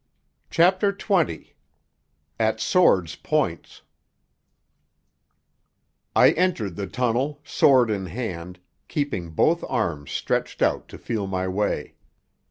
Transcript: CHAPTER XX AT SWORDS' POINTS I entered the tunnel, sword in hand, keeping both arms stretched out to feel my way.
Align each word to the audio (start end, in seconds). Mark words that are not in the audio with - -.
CHAPTER 0.49 0.91
XX 0.91 1.53
AT 2.39 2.59
SWORDS' 2.59 3.17
POINTS 3.17 3.83
I 6.15 6.31
entered 6.31 6.75
the 6.75 6.87
tunnel, 6.87 7.39
sword 7.43 7.91
in 7.91 8.07
hand, 8.07 8.59
keeping 8.87 9.29
both 9.29 9.63
arms 9.69 10.09
stretched 10.09 10.63
out 10.63 10.87
to 10.87 10.97
feel 10.97 11.27
my 11.27 11.47
way. 11.47 11.97